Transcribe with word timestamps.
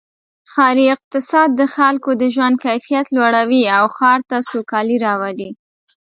ښاري 0.51 0.85
اقتصاد 0.95 1.49
د 1.55 1.61
خلکو 1.75 2.09
د 2.21 2.23
ژوند 2.35 2.55
کیفیت 2.65 3.07
لوړوي 3.15 3.63
او 3.77 3.85
ښار 3.97 4.19
ته 4.29 4.37
سوکالي 4.49 4.97
راولي. 5.05 5.49